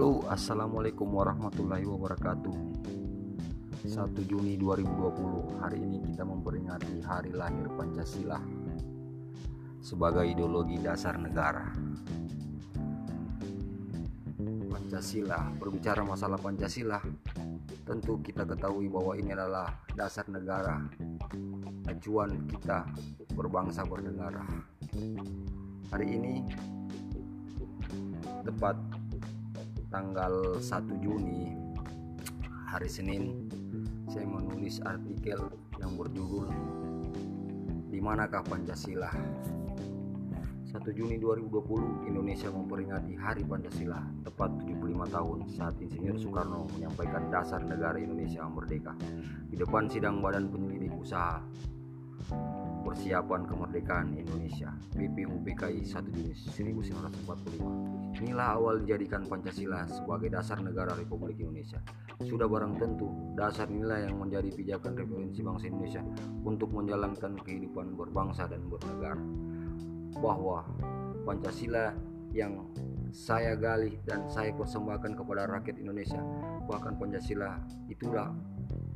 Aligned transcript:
Halo, 0.00 0.24
Assalamualaikum 0.32 1.12
warahmatullahi 1.12 1.84
wabarakatuh. 1.84 2.56
1 3.84 4.16
Juni 4.32 4.56
2020 4.56 5.60
Hari 5.60 5.76
ini 5.76 6.00
kita 6.00 6.24
memperingati 6.24 7.04
hari 7.04 7.36
lahir 7.36 7.68
Pancasila 7.76 8.40
Sebagai 9.84 10.24
ideologi 10.24 10.80
dasar 10.80 11.20
negara. 11.20 11.68
Pancasila, 14.72 15.52
berbicara 15.60 16.00
masalah 16.00 16.40
Pancasila 16.40 16.96
Tentu 17.84 18.24
kita 18.24 18.48
ketahui 18.48 18.88
bahwa 18.88 19.12
ini 19.20 19.36
adalah 19.36 19.84
dasar 19.92 20.24
negara 20.32 20.80
Acuan 21.84 22.48
kita 22.48 22.88
berbangsa 23.36 23.84
bernegara. 23.84 24.48
Hari 25.92 26.06
ini 26.08 26.48
tepat 28.48 28.80
tanggal 29.90 30.62
1 30.62 31.02
Juni 31.02 31.50
hari 32.70 32.86
Senin 32.86 33.50
saya 34.06 34.22
menulis 34.22 34.78
artikel 34.86 35.50
yang 35.82 35.98
berjudul 35.98 36.46
Di 37.90 37.98
manakah 37.98 38.46
Pancasila? 38.46 39.10
1 39.10 40.78
Juni 40.94 41.18
2020 41.18 42.06
Indonesia 42.06 42.46
memperingati 42.54 43.18
Hari 43.18 43.42
Pancasila 43.42 43.98
tepat 44.22 44.62
75 44.62 45.10
tahun 45.10 45.38
saat 45.50 45.74
Insinyur 45.82 46.14
Soekarno 46.22 46.70
menyampaikan 46.78 47.26
dasar 47.26 47.58
negara 47.66 47.98
Indonesia 47.98 48.46
merdeka. 48.46 48.94
Di 49.50 49.58
depan 49.58 49.90
sidang 49.90 50.22
Badan 50.22 50.46
Penyelidik 50.54 50.94
Usaha 50.94 51.42
Persiapan 52.80 53.44
Kemerdekaan 53.44 54.16
Indonesia 54.16 54.72
BPUPKI 54.96 55.84
1 55.84 56.16
Juni 56.16 56.32
1945 56.72 58.00
Inilah 58.20 58.58
awal 58.58 58.84
dijadikan 58.84 59.24
Pancasila 59.24 59.88
sebagai 59.88 60.28
dasar 60.28 60.60
negara 60.60 60.92
Republik 60.92 61.40
Indonesia. 61.40 61.80
Sudah 62.20 62.44
barang 62.44 62.76
tentu 62.76 63.08
dasar 63.32 63.64
inilah 63.70 64.04
yang 64.04 64.20
menjadi 64.20 64.52
pijakan 64.52 64.92
referensi 64.92 65.40
bangsa 65.40 65.64
Indonesia 65.72 66.02
Untuk 66.44 66.68
menjalankan 66.74 67.40
kehidupan 67.40 67.96
berbangsa 67.96 68.44
dan 68.44 68.60
bernegara. 68.68 69.24
Bahwa 70.20 70.68
Pancasila 71.24 71.96
yang 72.36 72.60
saya 73.10 73.56
gali 73.56 73.98
dan 74.04 74.28
saya 74.28 74.54
persembahkan 74.54 75.18
kepada 75.18 75.50
rakyat 75.50 75.82
Indonesia 75.82 76.22
Bahkan 76.70 76.94
Pancasila 76.94 77.58
itulah 77.90 78.30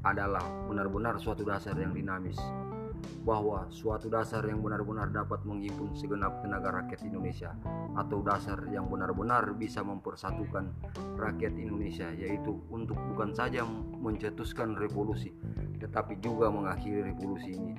adalah 0.06 0.44
benar-benar 0.70 1.18
suatu 1.18 1.42
dasar 1.42 1.74
yang 1.80 1.96
dinamis 1.96 2.38
bahwa 3.24 3.64
suatu 3.72 4.12
dasar 4.12 4.44
yang 4.44 4.60
benar-benar 4.60 5.08
dapat 5.08 5.40
menghimpun 5.48 5.96
segenap 5.96 6.44
tenaga 6.44 6.84
rakyat 6.84 7.08
Indonesia 7.08 7.56
atau 7.96 8.20
dasar 8.20 8.60
yang 8.68 8.84
benar-benar 8.92 9.56
bisa 9.56 9.80
mempersatukan 9.80 10.68
rakyat 11.16 11.56
Indonesia 11.56 12.12
yaitu 12.12 12.60
untuk 12.68 13.00
bukan 13.08 13.32
saja 13.32 13.64
mencetuskan 13.96 14.76
revolusi 14.76 15.32
tetapi 15.80 16.20
juga 16.20 16.52
mengakhiri 16.52 17.00
revolusi 17.16 17.56
ini 17.56 17.72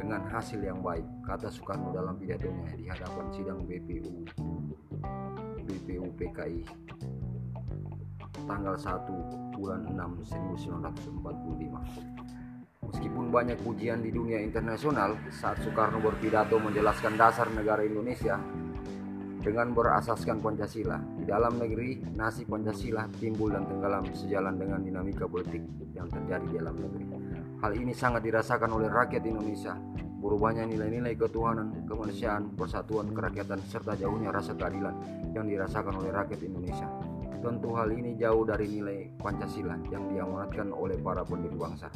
dengan 0.00 0.24
hasil 0.32 0.64
yang 0.64 0.80
baik 0.80 1.04
kata 1.28 1.52
Soekarno 1.52 1.92
dalam 1.92 2.16
pidatonya 2.16 2.72
di 2.72 2.88
hadapan 2.88 3.26
sidang 3.36 3.60
BPU 3.68 4.24
BPU 5.60 6.08
PKI 6.16 6.64
tanggal 8.48 8.80
1 8.80 9.60
bulan 9.60 9.92
6 9.92 10.24
1945 10.24 12.19
Meskipun 12.90 13.30
banyak 13.30 13.62
pujian 13.62 14.02
di 14.02 14.10
dunia 14.10 14.42
internasional 14.42 15.14
saat 15.30 15.62
Soekarno 15.62 16.02
berpidato 16.02 16.58
menjelaskan 16.58 17.14
dasar 17.14 17.46
negara 17.54 17.86
Indonesia 17.86 18.34
dengan 19.40 19.72
berasaskan 19.72 20.42
Pancasila. 20.42 20.98
Di 21.16 21.24
dalam 21.24 21.56
negeri, 21.56 22.02
nasi 22.18 22.44
Pancasila 22.44 23.08
timbul 23.22 23.54
dan 23.54 23.64
tenggelam 23.70 24.04
sejalan 24.10 24.58
dengan 24.58 24.82
dinamika 24.82 25.24
politik 25.30 25.62
yang 25.94 26.10
terjadi 26.10 26.44
di 26.50 26.56
dalam 26.58 26.76
negeri. 26.76 27.04
Hal 27.60 27.72
ini 27.76 27.92
sangat 27.92 28.24
dirasakan 28.24 28.72
oleh 28.72 28.88
rakyat 28.88 29.22
Indonesia. 29.24 29.76
Berubahnya 30.20 30.68
nilai-nilai 30.68 31.16
ketuhanan, 31.16 31.88
kemanusiaan, 31.88 32.52
persatuan, 32.52 33.08
kerakyatan, 33.16 33.60
serta 33.70 33.96
jauhnya 33.96 34.28
rasa 34.28 34.52
keadilan 34.52 34.92
yang 35.32 35.48
dirasakan 35.48 35.96
oleh 35.96 36.12
rakyat 36.12 36.40
Indonesia. 36.44 36.88
Tentu 37.40 37.72
hal 37.72 37.88
ini 37.88 38.20
jauh 38.20 38.44
dari 38.44 38.68
nilai 38.68 39.16
Pancasila 39.16 39.72
yang 39.88 40.12
diamanatkan 40.12 40.76
oleh 40.76 41.00
para 41.00 41.24
pendiri 41.24 41.56
bangsa. 41.56 41.88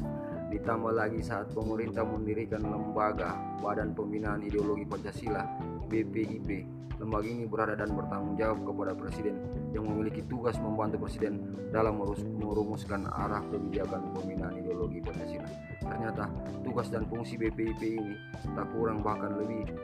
Ditambah 0.54 0.94
lagi 0.94 1.18
saat 1.18 1.50
pemerintah 1.50 2.06
mendirikan 2.06 2.62
lembaga 2.62 3.34
Badan 3.58 3.90
Pembinaan 3.90 4.38
Ideologi 4.38 4.86
Pancasila 4.86 5.42
BPIP. 5.90 6.62
Lembaga 7.02 7.26
ini 7.26 7.42
berada 7.42 7.74
dan 7.74 7.90
bertanggung 7.90 8.38
jawab 8.38 8.62
kepada 8.62 8.94
Presiden 8.94 9.34
yang 9.74 9.82
memiliki 9.82 10.22
tugas 10.30 10.54
membantu 10.62 11.10
Presiden 11.10 11.58
dalam 11.74 11.98
merumuskan 12.38 13.10
arah 13.10 13.42
kebijakan 13.50 14.14
pembinaan 14.14 14.54
ideologi 14.62 15.02
Pancasila. 15.02 15.50
Ternyata 15.82 16.30
tugas 16.62 16.86
dan 16.86 17.02
fungsi 17.10 17.34
BPIP 17.34 17.82
ini 17.98 18.14
tak 18.54 18.70
kurang 18.70 19.02
bahkan 19.02 19.34
lebih 19.34 19.74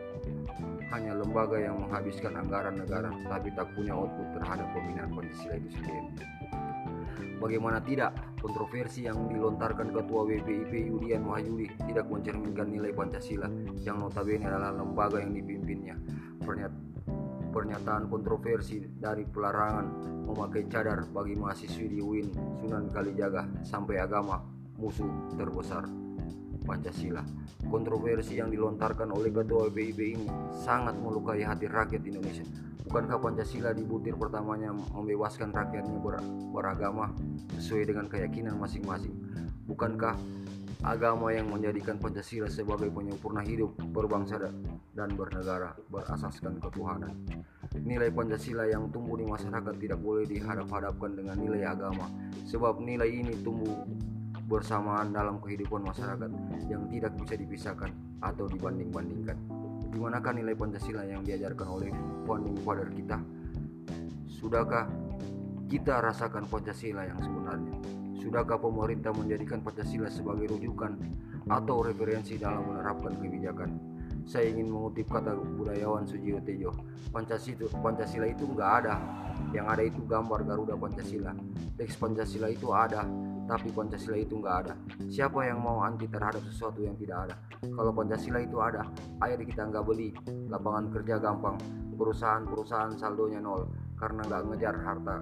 hanya 0.95 1.19
lembaga 1.19 1.59
yang 1.59 1.83
menghabiskan 1.83 2.39
anggaran 2.39 2.79
negara 2.79 3.11
tapi 3.27 3.51
tak 3.59 3.67
punya 3.75 3.91
output 3.91 4.39
terhadap 4.39 4.71
pembinaan 4.71 5.11
Pancasila 5.19 5.59
itu 5.59 5.83
sendiri. 5.83 6.07
Bagaimana 7.41 7.81
tidak, 7.81 8.37
kontroversi 8.37 9.09
yang 9.09 9.25
dilontarkan 9.33 9.97
Ketua 9.97 10.29
BPIP 10.29 10.93
Yudian 10.93 11.25
Wahyudi 11.25 11.73
tidak 11.89 12.05
mencerminkan 12.13 12.69
nilai 12.69 12.93
Pancasila 12.93 13.49
yang 13.81 13.97
notabene 13.97 14.45
adalah 14.45 14.77
lembaga 14.77 15.25
yang 15.25 15.33
dipimpinnya. 15.33 15.97
Pernyataan 17.51 18.13
kontroversi 18.13 18.85
dari 18.93 19.25
pelarangan 19.25 19.87
memakai 20.29 20.69
cadar 20.69 21.09
bagi 21.11 21.35
mahasiswi 21.35 21.87
di 21.91 21.99
UIN 21.99 22.29
Sunan 22.61 22.93
Kalijaga 22.93 23.49
sampai 23.65 23.99
agama 23.99 24.39
musuh 24.79 25.11
terbesar 25.35 26.00
Pancasila. 26.71 27.27
Kontroversi 27.67 28.39
yang 28.39 28.55
dilontarkan 28.55 29.11
oleh 29.11 29.35
Ketua 29.35 29.67
PIB 29.67 29.99
ini 29.99 30.27
sangat 30.55 30.95
melukai 30.95 31.43
hati 31.43 31.67
rakyat 31.67 32.07
Indonesia. 32.07 32.47
Bukankah 32.87 33.19
Pancasila 33.19 33.75
di 33.75 33.83
butir 33.83 34.15
pertamanya 34.15 34.71
membebaskan 34.71 35.51
rakyatnya 35.51 35.99
ber 35.99 36.23
beragama 36.55 37.11
sesuai 37.59 37.91
dengan 37.91 38.07
keyakinan 38.07 38.55
masing-masing? 38.55 39.15
Bukankah 39.67 40.15
agama 40.87 41.35
yang 41.35 41.51
menjadikan 41.51 41.99
Pancasila 41.99 42.47
sebagai 42.47 42.91
penyempurna 42.91 43.43
hidup 43.43 43.75
berbangsa 43.91 44.39
dan 44.95 45.09
bernegara 45.15 45.75
berasaskan 45.91 46.63
ketuhanan? 46.63 47.15
Nilai 47.79 48.11
Pancasila 48.11 48.67
yang 48.67 48.91
tumbuh 48.91 49.15
di 49.19 49.27
masyarakat 49.27 49.75
tidak 49.79 49.99
boleh 50.03 50.27
dihadap-hadapkan 50.27 51.15
dengan 51.15 51.39
nilai 51.39 51.67
agama, 51.67 52.11
sebab 52.43 52.83
nilai 52.83 53.07
ini 53.07 53.39
tumbuh 53.47 53.87
bersamaan 54.51 55.15
dalam 55.15 55.39
kehidupan 55.39 55.87
masyarakat 55.87 56.27
yang 56.67 56.91
tidak 56.91 57.15
bisa 57.15 57.39
dipisahkan 57.39 57.95
atau 58.19 58.51
dibanding-bandingkan. 58.51 59.39
Di 59.87 59.99
manakah 59.99 60.35
nilai 60.35 60.59
Pancasila 60.59 61.07
yang 61.07 61.23
diajarkan 61.23 61.67
oleh 61.71 61.95
founding 62.27 62.59
father 62.67 62.91
kita? 62.91 63.23
Sudahkah 64.27 64.91
kita 65.71 66.03
rasakan 66.03 66.51
Pancasila 66.51 67.07
yang 67.07 67.23
sebenarnya? 67.23 67.79
Sudahkah 68.19 68.59
pemerintah 68.59 69.15
menjadikan 69.15 69.63
Pancasila 69.63 70.11
sebagai 70.11 70.51
rujukan 70.51 70.99
atau 71.47 71.87
referensi 71.87 72.35
dalam 72.35 72.75
menerapkan 72.75 73.23
kebijakan? 73.23 73.71
Saya 74.27 74.51
ingin 74.51 74.71
mengutip 74.71 75.11
kata 75.11 75.35
budayawan 75.59 76.07
Sujiwo 76.07 76.43
Tejo, 76.43 76.75
Pancasila, 77.15 77.67
Pancasila 77.81 78.27
itu 78.27 78.47
nggak 78.51 78.71
ada, 78.83 78.95
yang 79.55 79.67
ada 79.67 79.83
itu 79.83 80.03
gambar 80.07 80.43
Garuda 80.43 80.75
Pancasila. 80.75 81.33
Teks 81.75 81.97
Pancasila 81.97 82.47
itu 82.53 82.71
ada, 82.71 83.07
tapi 83.51 83.75
Pancasila 83.75 84.15
itu 84.15 84.39
nggak 84.39 84.57
ada. 84.63 84.79
Siapa 85.11 85.43
yang 85.43 85.59
mau 85.59 85.83
anti 85.83 86.07
terhadap 86.07 86.39
sesuatu 86.47 86.87
yang 86.87 86.95
tidak 86.95 87.27
ada? 87.27 87.35
Kalau 87.67 87.91
Pancasila 87.91 88.39
itu 88.39 88.63
ada, 88.63 88.87
air 89.27 89.43
kita 89.43 89.67
nggak 89.67 89.83
beli, 89.83 90.15
lapangan 90.47 90.87
kerja 90.95 91.19
gampang, 91.19 91.59
perusahaan-perusahaan 91.99 92.95
saldonya 92.95 93.43
nol 93.43 93.67
karena 93.99 94.23
nggak 94.23 94.43
ngejar 94.55 94.77
harta 94.87 95.19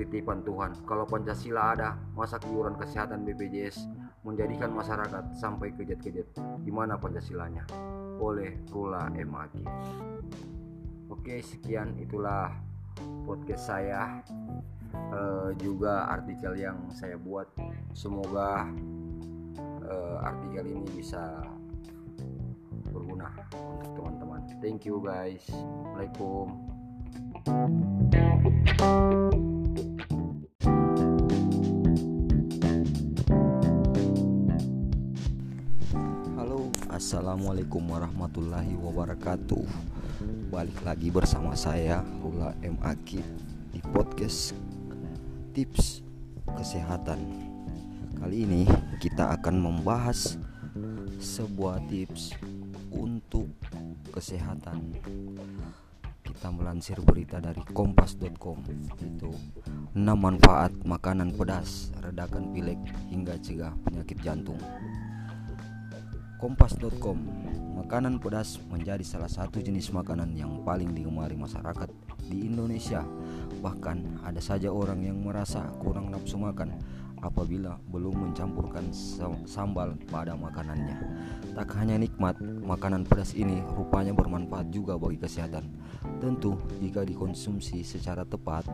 titipan 0.00 0.40
Tuhan. 0.40 0.72
Kalau 0.88 1.04
Pancasila 1.04 1.76
ada, 1.76 1.92
masa 2.16 2.40
iuran 2.48 2.72
kesehatan 2.80 3.20
BPJS 3.28 3.84
menjadikan 4.24 4.72
masyarakat 4.72 5.36
sampai 5.36 5.76
kejet-kejet. 5.76 6.32
Gimana 6.64 6.96
Pancasilanya? 6.96 7.68
Oleh 8.16 8.64
Rula 8.72 9.12
MAG. 9.12 9.52
Oke, 11.12 11.44
sekian 11.44 12.00
itulah 12.00 12.48
podcast 13.28 13.68
saya 13.68 14.24
uh, 15.10 15.50
juga 15.58 16.06
artikel 16.08 16.58
yang 16.58 16.78
saya 16.94 17.18
buat. 17.18 17.50
Semoga 17.92 18.70
uh, 19.86 20.16
artikel 20.22 20.70
ini 20.70 20.86
bisa 20.94 21.42
berguna 22.90 23.30
untuk 23.54 23.90
teman-teman. 24.02 24.40
Thank 24.58 24.86
you 24.86 24.98
guys. 25.02 25.46
Assalamualaikum. 25.50 26.46
Halo. 36.38 36.58
Assalamualaikum 36.90 37.82
warahmatullahi 37.86 38.74
wabarakatuh. 38.78 39.64
Balik 40.50 40.78
lagi 40.82 41.08
bersama 41.08 41.54
saya 41.54 42.02
Hula 42.20 42.52
M. 42.60 42.76
Akid 42.82 43.24
di 43.70 43.80
podcast 43.94 44.52
tips 45.50 46.06
kesehatan. 46.46 47.18
Kali 48.20 48.46
ini 48.46 48.62
kita 49.02 49.34
akan 49.34 49.56
membahas 49.58 50.38
sebuah 51.18 51.82
tips 51.90 52.36
untuk 52.94 53.50
kesehatan. 54.14 54.94
Kita 56.20 56.48
melansir 56.54 57.02
berita 57.02 57.42
dari 57.42 57.60
kompas.com 57.74 58.58
itu 59.02 59.30
6 59.92 59.98
manfaat 59.98 60.70
makanan 60.86 61.34
pedas, 61.34 61.90
redakan 61.98 62.54
pilek 62.54 62.78
hingga 63.10 63.34
cegah 63.42 63.74
penyakit 63.82 64.16
jantung. 64.22 64.60
Kompas.com 66.40 67.18
Makanan 67.80 68.20
pedas 68.20 68.60
menjadi 68.68 69.00
salah 69.00 69.28
satu 69.28 69.58
jenis 69.60 69.88
makanan 69.90 70.36
yang 70.36 70.60
paling 70.64 70.92
digemari 70.92 71.32
masyarakat 71.32 71.88
di 72.28 72.46
Indonesia. 72.46 73.02
Bahkan 73.60 74.24
ada 74.24 74.40
saja 74.40 74.72
orang 74.72 75.04
yang 75.04 75.20
merasa 75.20 75.68
kurang 75.78 76.08
nafsu 76.08 76.40
makan 76.40 76.80
apabila 77.20 77.76
belum 77.92 78.32
mencampurkan 78.32 78.88
sambal 79.44 79.92
pada 80.08 80.32
makanannya. 80.32 80.96
Tak 81.52 81.76
hanya 81.76 82.00
nikmat, 82.00 82.40
makanan 82.40 83.04
pedas 83.04 83.36
ini 83.36 83.60
rupanya 83.76 84.16
bermanfaat 84.16 84.72
juga 84.72 84.96
bagi 84.96 85.20
kesehatan. 85.20 85.68
Tentu 86.18 86.56
jika 86.80 87.04
dikonsumsi 87.04 87.84
secara 87.84 88.24
tepat, 88.24 88.64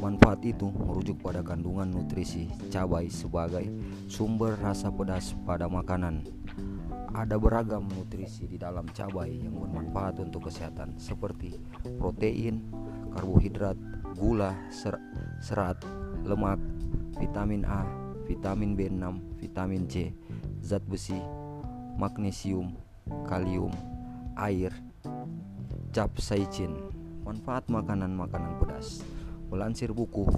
manfaat 0.00 0.40
itu 0.48 0.72
merujuk 0.72 1.20
pada 1.20 1.44
kandungan 1.44 1.92
nutrisi 1.92 2.48
cabai 2.72 3.12
sebagai 3.12 3.68
sumber 4.08 4.56
rasa 4.56 4.88
pedas 4.88 5.36
pada 5.44 5.68
makanan 5.68 6.24
ada 7.14 7.38
beragam 7.38 7.86
nutrisi 7.86 8.50
di 8.50 8.58
dalam 8.58 8.90
cabai 8.90 9.38
yang 9.38 9.54
bermanfaat 9.54 10.18
untuk 10.18 10.50
kesehatan 10.50 10.98
seperti 10.98 11.54
protein, 12.02 12.66
karbohidrat, 13.14 13.78
gula, 14.14 14.54
ser 14.70 14.96
serat, 15.42 15.78
lemak, 16.22 16.58
vitamin 17.18 17.66
A, 17.66 17.82
vitamin 18.24 18.78
B6, 18.78 19.02
vitamin 19.38 19.84
C, 19.90 20.14
zat 20.62 20.82
besi, 20.86 21.18
magnesium, 21.98 22.74
kalium, 23.26 23.74
air, 24.38 24.72
capsaicin. 25.90 26.74
Manfaat 27.24 27.72
makanan-makanan 27.72 28.60
pedas. 28.60 29.00
Melansir 29.48 29.96
buku 29.96 30.28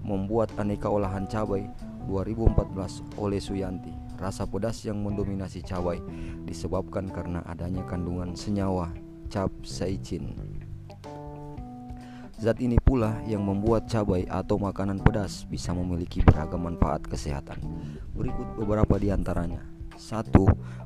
Membuat 0.00 0.48
Aneka 0.56 0.88
Olahan 0.88 1.28
Cabai 1.28 1.68
2014 2.08 3.20
oleh 3.20 3.36
Suyanti 3.36 3.92
Rasa 4.18 4.50
pedas 4.50 4.82
yang 4.82 4.98
mendominasi 5.04 5.62
cabai 5.62 6.02
disebabkan 6.42 7.06
karena 7.06 7.38
adanya 7.46 7.86
kandungan 7.86 8.34
senyawa 8.34 8.90
capsaicin. 9.30 10.34
Zat 12.38 12.62
ini 12.62 12.78
pula 12.78 13.18
yang 13.26 13.42
membuat 13.42 13.90
cabai 13.90 14.22
atau 14.30 14.62
makanan 14.62 15.02
pedas 15.02 15.42
bisa 15.50 15.74
memiliki 15.74 16.22
beragam 16.22 16.70
manfaat 16.70 17.02
kesehatan. 17.02 17.58
Berikut 18.14 18.54
beberapa 18.54 18.94
di 18.94 19.10
antaranya. 19.10 19.58
1. 19.98 20.30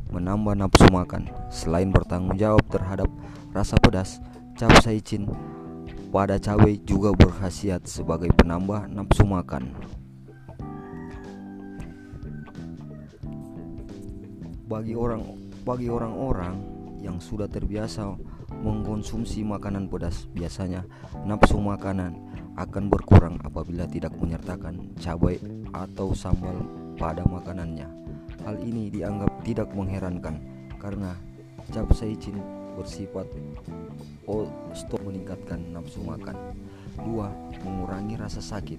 Menambah 0.08 0.56
nafsu 0.56 0.88
makan. 0.88 1.28
Selain 1.52 1.92
bertanggung 1.92 2.40
jawab 2.40 2.64
terhadap 2.72 3.12
rasa 3.52 3.76
pedas, 3.76 4.24
capsaicin 4.56 5.28
pada 6.08 6.40
cabai 6.40 6.80
juga 6.80 7.12
berkhasiat 7.12 7.84
sebagai 7.84 8.32
penambah 8.32 8.88
nafsu 8.88 9.28
makan. 9.28 9.92
bagi 14.72 14.96
orang 14.96 15.20
bagi 15.68 15.92
orang-orang 15.92 16.56
yang 17.04 17.20
sudah 17.20 17.44
terbiasa 17.44 18.16
mengkonsumsi 18.62 19.42
makanan 19.42 19.90
pedas 19.90 20.30
biasanya 20.30 20.86
nafsu 21.26 21.58
makanan 21.58 22.14
akan 22.54 22.86
berkurang 22.86 23.36
apabila 23.42 23.84
tidak 23.90 24.14
menyertakan 24.16 24.94
cabai 25.02 25.42
atau 25.74 26.14
sambal 26.14 26.62
pada 26.94 27.26
makanannya. 27.26 27.90
Hal 28.46 28.56
ini 28.62 28.88
dianggap 28.88 29.30
tidak 29.42 29.74
mengherankan 29.74 30.38
karena 30.78 31.18
capsaicin 31.74 32.38
bersifat 32.78 33.26
stop 34.72 35.02
meningkatkan 35.04 35.60
nafsu 35.74 36.00
makan. 36.06 36.56
2. 37.02 37.64
Mengurangi 37.64 38.20
rasa 38.20 38.40
sakit. 38.40 38.78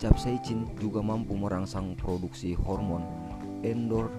Capsaicin 0.00 0.64
juga 0.80 1.04
mampu 1.04 1.36
merangsang 1.36 1.92
produksi 1.96 2.56
hormon 2.56 3.04
endor 3.64 4.12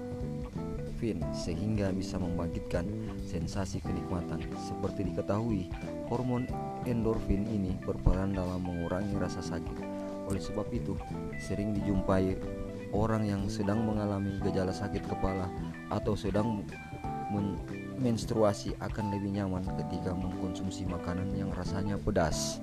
endorfin 1.05 1.21
sehingga 1.33 1.93
bisa 1.93 2.17
membangkitkan 2.17 2.85
sensasi 3.21 3.77
kenikmatan. 3.81 4.41
Seperti 4.57 5.05
diketahui, 5.05 5.69
hormon 6.09 6.49
endorfin 6.89 7.45
ini 7.45 7.77
berperan 7.85 8.33
dalam 8.33 8.65
mengurangi 8.65 9.13
rasa 9.21 9.41
sakit. 9.45 9.77
Oleh 10.25 10.41
sebab 10.41 10.65
itu, 10.73 10.97
sering 11.37 11.77
dijumpai 11.77 12.33
orang 12.89 13.29
yang 13.29 13.43
sedang 13.45 13.85
mengalami 13.85 14.41
gejala 14.41 14.73
sakit 14.73 15.05
kepala 15.05 15.45
atau 15.93 16.17
sedang 16.17 16.65
men 17.29 17.59
menstruasi 17.95 18.75
akan 18.83 19.07
lebih 19.15 19.39
nyaman 19.39 19.63
ketika 19.79 20.11
mengkonsumsi 20.11 20.83
makanan 20.83 21.31
yang 21.31 21.47
rasanya 21.55 21.95
pedas. 21.95 22.59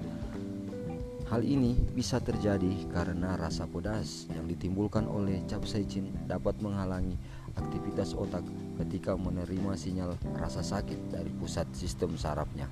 Hal 1.32 1.40
ini 1.40 1.72
bisa 1.96 2.20
terjadi 2.20 2.84
karena 2.92 3.40
rasa 3.40 3.64
pedas 3.64 4.28
yang 4.36 4.44
ditimbulkan 4.44 5.08
oleh 5.08 5.40
capsaicin 5.48 6.12
dapat 6.28 6.60
menghalangi 6.60 7.16
aktivitas 7.56 8.14
otak 8.16 8.44
ketika 8.82 9.14
menerima 9.14 9.76
sinyal 9.76 10.16
rasa 10.38 10.64
sakit 10.64 11.12
dari 11.12 11.30
pusat 11.36 11.68
sistem 11.76 12.16
sarafnya. 12.16 12.66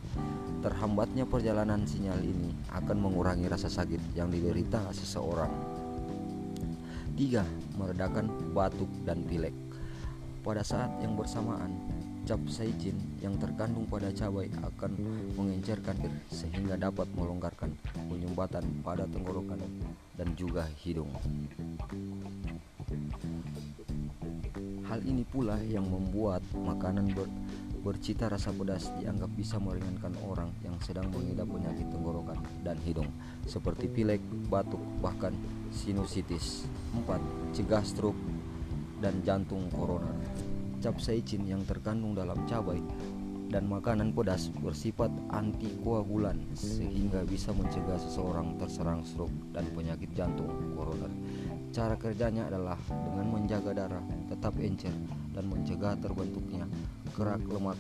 Terhambatnya 0.61 1.25
perjalanan 1.25 1.85
sinyal 1.85 2.21
ini 2.21 2.53
akan 2.73 2.97
mengurangi 3.01 3.49
rasa 3.49 3.69
sakit 3.69 4.17
yang 4.17 4.29
diderita 4.29 4.81
seseorang. 4.93 5.53
3. 7.17 7.77
Meredakan 7.77 8.33
batuk 8.57 8.89
dan 9.05 9.25
pilek. 9.29 9.53
Pada 10.41 10.65
saat 10.65 10.89
yang 11.05 11.21
bersamaan, 11.21 11.69
capsaicin 12.25 12.97
yang 13.21 13.37
terkandung 13.37 13.85
pada 13.91 14.09
cabai 14.09 14.49
akan 14.65 14.93
mengencerkan 15.37 16.01
air 16.01 16.15
sehingga 16.33 16.81
dapat 16.81 17.11
melonggarkan 17.13 17.77
penyumbatan 18.09 18.65
pada 18.81 19.05
tenggorokan 19.05 19.61
dan 20.17 20.29
juga 20.37 20.65
hidung. 20.81 21.13
Hal 24.91 25.07
ini 25.07 25.23
pula 25.23 25.55
yang 25.71 25.87
membuat 25.87 26.43
makanan 26.51 27.15
ber, 27.15 27.31
bercita 27.87 28.27
rasa 28.27 28.51
pedas 28.51 28.91
dianggap 28.99 29.31
bisa 29.39 29.63
meringankan 29.63 30.19
orang 30.27 30.51
yang 30.67 30.75
sedang 30.83 31.07
mengidap 31.15 31.47
penyakit 31.47 31.87
tenggorokan 31.95 32.43
dan 32.67 32.75
hidung 32.83 33.07
seperti 33.47 33.87
pilek, 33.87 34.19
batuk, 34.51 34.83
bahkan 34.99 35.31
sinusitis. 35.71 36.67
4. 36.93 37.55
Cegah 37.55 37.87
stroke 37.87 38.19
dan 38.99 39.23
jantung 39.23 39.71
koroner 39.71 40.19
capsaicin 40.81 41.45
yang 41.45 41.63
terkandung 41.69 42.17
dalam 42.17 42.41
cabai 42.49 42.81
dan 43.51 43.67
makanan 43.69 44.15
pedas 44.15 44.49
bersifat 44.63 45.11
antikoagulan 45.35 46.39
sehingga 46.55 47.27
bisa 47.27 47.51
mencegah 47.51 47.99
seseorang 47.99 48.57
terserang 48.57 49.03
stroke 49.03 49.35
dan 49.51 49.67
penyakit 49.75 50.09
jantung 50.15 50.51
koroner. 50.79 51.11
Cara 51.71 51.95
kerjanya 51.95 52.51
adalah 52.51 52.75
dengan 52.91 53.31
menjaga 53.31 53.71
darah 53.71 54.03
tetap 54.27 54.59
encer 54.59 54.91
dan 55.31 55.47
mencegah 55.47 55.95
terbentuknya 56.03 56.67
kerak 57.15 57.39
lemak 57.47 57.79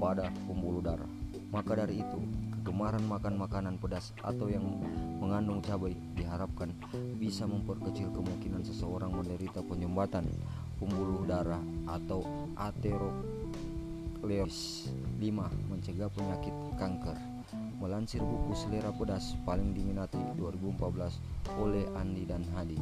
pada 0.00 0.32
pembuluh 0.48 0.80
darah. 0.80 1.04
Maka 1.52 1.84
dari 1.84 2.00
itu, 2.00 2.16
kegemaran 2.56 3.04
makan 3.04 3.36
makanan 3.36 3.76
pedas 3.76 4.16
atau 4.24 4.48
yang 4.48 4.64
mengandung 5.20 5.60
cabai 5.60 5.92
diharapkan 6.16 6.72
bisa 7.20 7.44
memperkecil 7.44 8.08
kemungkinan 8.08 8.64
seseorang 8.64 9.12
menderita 9.12 9.60
penyumbatan 9.68 10.24
pembuluh 10.80 11.20
darah 11.28 11.60
atau 11.92 12.24
aterosclerosis 12.56 14.88
5. 15.20 15.68
Mencegah 15.68 16.08
penyakit 16.08 16.56
kanker 16.80 17.39
Melansir 17.52 18.22
buku 18.22 18.52
Selera 18.54 18.94
Pedas 18.94 19.34
paling 19.42 19.74
diminati 19.74 20.18
2014 20.38 21.56
oleh 21.58 21.84
Andi 21.98 22.24
dan 22.24 22.46
Hadi. 22.54 22.78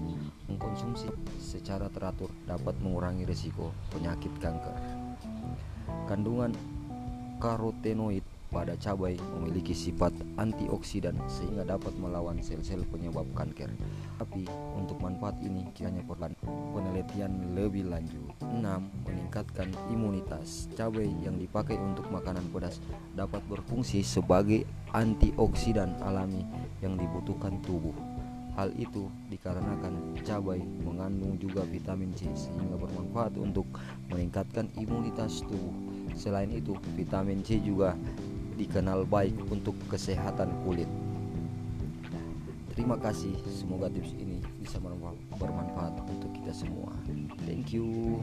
Mengkonsumsi 0.48 1.08
secara 1.40 1.88
teratur 1.88 2.28
dapat 2.44 2.76
mengurangi 2.84 3.24
risiko 3.24 3.72
penyakit 3.90 4.32
kanker. 4.40 4.76
Kandungan 6.08 6.52
karotenoid 7.38 8.37
pada 8.48 8.74
cabai 8.80 9.20
memiliki 9.36 9.76
sifat 9.76 10.12
antioksidan 10.40 11.14
sehingga 11.28 11.68
dapat 11.68 11.92
melawan 12.00 12.40
sel-sel 12.40 12.84
penyebab 12.88 13.28
kanker. 13.36 13.68
Tapi 14.16 14.48
untuk 14.74 14.98
manfaat 15.04 15.36
ini 15.44 15.68
kiranya 15.76 16.00
perlu 16.02 16.32
penelitian 16.72 17.54
lebih 17.54 17.86
lanjut. 17.92 18.32
6. 18.40 18.60
Meningkatkan 19.04 19.68
imunitas. 19.92 20.66
Cabai 20.74 21.08
yang 21.22 21.36
dipakai 21.36 21.76
untuk 21.76 22.08
makanan 22.08 22.48
pedas 22.50 22.80
dapat 23.12 23.44
berfungsi 23.46 24.00
sebagai 24.00 24.64
antioksidan 24.96 26.00
alami 26.00 26.42
yang 26.80 26.96
dibutuhkan 26.96 27.60
tubuh. 27.62 27.94
Hal 28.58 28.74
itu 28.74 29.06
dikarenakan 29.30 30.18
cabai 30.26 30.58
mengandung 30.82 31.38
juga 31.38 31.62
vitamin 31.62 32.10
C 32.18 32.26
sehingga 32.34 32.74
bermanfaat 32.74 33.38
untuk 33.38 33.70
meningkatkan 34.10 34.66
imunitas 34.74 35.46
tubuh. 35.46 35.70
Selain 36.18 36.50
itu, 36.50 36.74
vitamin 36.98 37.46
C 37.46 37.62
juga 37.62 37.94
dikenal 38.58 39.06
baik 39.06 39.38
untuk 39.54 39.78
kesehatan 39.86 40.50
kulit. 40.66 40.90
terima 42.74 42.98
kasih 42.98 43.34
semoga 43.46 43.86
tips 43.90 44.14
ini 44.18 44.38
bisa 44.62 44.78
bermanfaat 45.34 45.98
untuk 46.02 46.30
kita 46.34 46.54
semua 46.54 46.94
thank 47.46 47.70
you 47.74 48.14